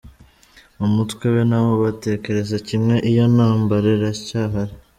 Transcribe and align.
Mu 0.77 0.87
mutwe 0.95 1.25
we 1.33 1.41
n’abo 1.49 1.73
batekereza 1.83 2.55
kimwe 2.67 2.95
iyo 3.09 3.23
ntambara 3.33 3.85
iracyahari. 3.95 4.73